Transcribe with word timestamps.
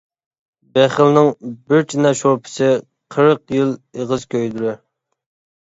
بېخىلنىڭ 0.77 1.27
بىر 1.73 1.85
چىنە 1.93 2.13
شورپىسى 2.21 2.71
قىرىق 3.17 3.55
يىل 3.59 3.77
ئېغىز 3.99 4.29
كۆيدۈرەر. 4.33 4.83